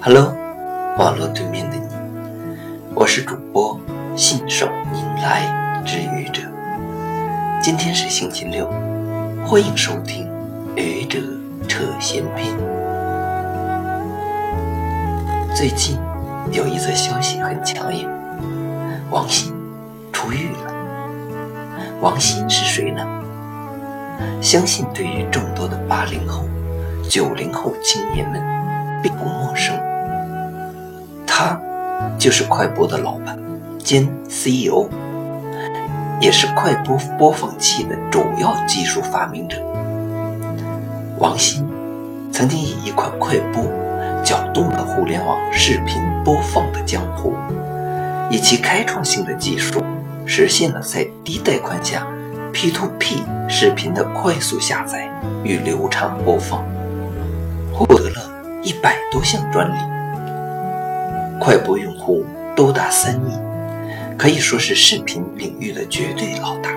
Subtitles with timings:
[0.00, 0.32] Hello，
[0.96, 1.82] 网络对面的你，
[2.94, 3.78] 我是主播
[4.14, 6.42] 信手拈来之愚者。
[7.60, 8.70] 今天是星期六，
[9.44, 10.30] 欢迎收听
[10.76, 11.18] 愚者
[11.66, 12.56] 扯闲篇。
[15.52, 15.98] 最近
[16.52, 18.08] 有一则消息很抢眼，
[19.10, 19.52] 王鑫
[20.12, 20.72] 出狱了。
[22.00, 23.04] 王鑫是谁呢？
[24.40, 26.44] 相信对于众多的八零后、
[27.10, 28.40] 九零后青年们
[29.02, 29.76] 并不陌生。
[31.38, 31.56] 他
[32.18, 33.38] 就是快播的老板
[33.78, 34.88] 兼 CEO，
[36.20, 39.56] 也是快播播放器的主要技术发明者。
[41.20, 41.64] 王鑫
[42.32, 43.62] 曾经以一款快播
[44.24, 47.32] 搅动了互联网视频播放的江湖，
[48.32, 49.80] 以其开创性的技术，
[50.26, 52.04] 实现了在低带宽下。
[52.52, 55.08] P2P 视频的快速下载
[55.44, 56.64] 与流畅播放，
[57.72, 58.28] 获得了
[58.60, 59.97] 一百多项专利。
[61.40, 62.24] 快播用户
[62.56, 63.38] 多达三亿，
[64.16, 66.70] 可以说是视频领域的绝对老大。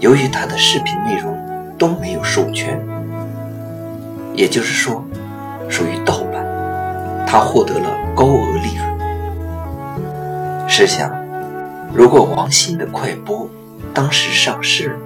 [0.00, 1.38] 由于他的视频内容
[1.78, 2.80] 都没有授权，
[4.34, 5.04] 也就是说
[5.68, 6.44] 属于盗版，
[7.26, 10.68] 他获得了高额利润。
[10.68, 11.14] 试想，
[11.94, 13.48] 如果王鑫的快播，
[13.94, 14.98] 当时上市，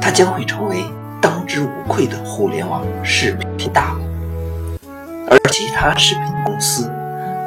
[0.00, 0.82] 他将会成为
[1.20, 4.00] 当之无愧的互联网视频大佬，
[5.30, 6.90] 而其他视频公司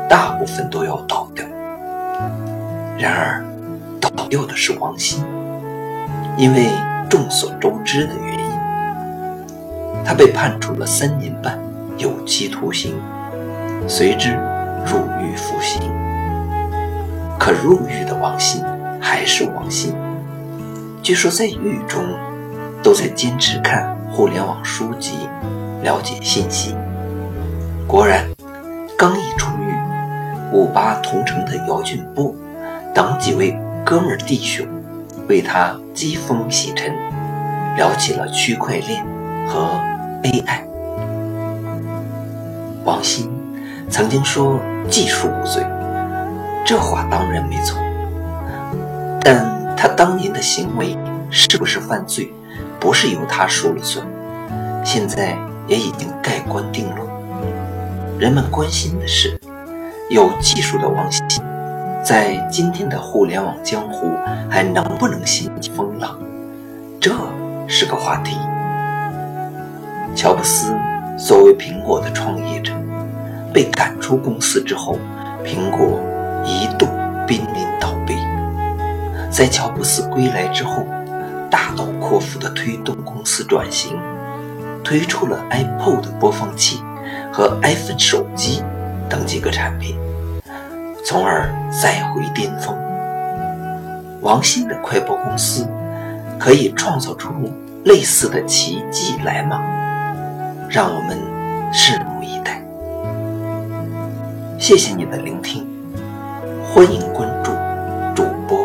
[0.07, 1.45] 大部分都要倒掉。
[2.97, 3.43] 然而，
[3.99, 5.23] 倒掉的是王鑫，
[6.37, 6.67] 因为
[7.09, 8.45] 众所周知的原因，
[10.05, 11.57] 他被判处了三年半
[11.97, 12.93] 有期徒刑，
[13.87, 14.31] 随之
[14.85, 15.81] 入狱服刑。
[17.39, 18.63] 可入狱的王鑫
[19.01, 19.95] 还是王鑫。
[21.01, 22.03] 据说在狱中
[22.83, 25.27] 都在坚持看互联网书籍，
[25.81, 26.75] 了解信息。
[27.91, 28.25] 果然，
[28.97, 29.75] 刚一出狱，
[30.53, 32.33] 五八同城的姚俊波
[32.95, 34.65] 等几位哥们弟兄
[35.27, 36.95] 为他激风洗尘，
[37.75, 39.03] 聊起了区块链
[39.45, 39.77] 和
[40.23, 40.63] AI。
[42.85, 43.29] 王鑫
[43.89, 44.57] 曾经说
[44.89, 45.61] 技术无罪，
[46.63, 47.77] 这话当然没错，
[49.21, 49.59] 但。
[49.75, 50.95] 他当年的行为
[51.31, 52.31] 是不是犯罪，
[52.79, 54.05] 不是由他说了算，
[54.85, 55.35] 现在
[55.67, 57.10] 也已经盖棺定论。
[58.21, 59.35] 人们关心的是，
[60.11, 61.41] 有技术的王鑫，
[62.03, 64.11] 在今天的互联网江湖
[64.47, 66.15] 还能不能掀起风浪？
[66.99, 67.11] 这
[67.67, 68.37] 是个话题。
[70.15, 70.71] 乔布斯
[71.17, 72.73] 作为苹果的创业者，
[73.51, 74.99] 被赶出公司之后，
[75.43, 75.99] 苹果
[76.45, 76.85] 一度
[77.25, 78.13] 濒临倒闭。
[79.31, 80.85] 在乔布斯归来之后，
[81.49, 83.97] 大刀阔斧地推动公司转型，
[84.83, 86.83] 推出了 iPod 播放器
[87.31, 88.61] 和 iPhone 手机
[89.09, 89.97] 等几个产品，
[91.05, 92.75] 从而再回巅峰。
[94.21, 95.67] 王鑫的快播公司
[96.37, 97.31] 可以创造出
[97.85, 99.61] 类似的奇迹来吗？
[100.69, 101.17] 让我们
[101.73, 102.61] 拭目以待。
[104.59, 105.65] 谢谢你的聆听，
[106.73, 107.51] 欢迎关注
[108.13, 108.59] 主播。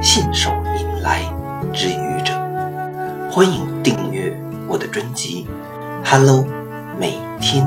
[0.00, 1.22] 信手拈来
[1.72, 2.32] 之愚者，
[3.30, 4.34] 欢迎订阅
[4.68, 5.46] 我的专辑
[6.10, 6.38] 《Hello》，
[6.98, 7.66] 每天